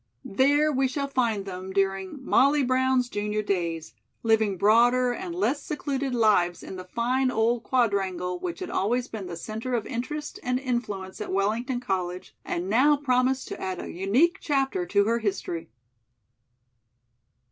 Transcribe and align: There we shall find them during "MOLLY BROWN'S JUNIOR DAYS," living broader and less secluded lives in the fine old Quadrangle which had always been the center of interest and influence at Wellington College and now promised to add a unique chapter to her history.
There 0.25 0.71
we 0.71 0.87
shall 0.87 1.07
find 1.07 1.45
them 1.45 1.71
during 1.71 2.25
"MOLLY 2.25 2.63
BROWN'S 2.63 3.07
JUNIOR 3.07 3.43
DAYS," 3.43 3.93
living 4.23 4.57
broader 4.57 5.11
and 5.11 5.35
less 5.35 5.61
secluded 5.61 6.15
lives 6.15 6.63
in 6.63 6.75
the 6.75 6.83
fine 6.85 7.29
old 7.29 7.61
Quadrangle 7.61 8.39
which 8.39 8.61
had 8.61 8.71
always 8.71 9.07
been 9.07 9.27
the 9.27 9.37
center 9.37 9.75
of 9.75 9.85
interest 9.85 10.39
and 10.41 10.57
influence 10.59 11.21
at 11.21 11.31
Wellington 11.31 11.81
College 11.81 12.35
and 12.43 12.67
now 12.67 12.97
promised 12.97 13.47
to 13.49 13.61
add 13.61 13.79
a 13.79 13.91
unique 13.91 14.37
chapter 14.41 14.87
to 14.87 15.03
her 15.03 15.19
history. 15.19 15.69